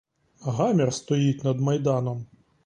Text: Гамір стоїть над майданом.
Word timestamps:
Гамір 0.41 0.93
стоїть 0.93 1.43
над 1.43 1.59
майданом. 1.59 2.25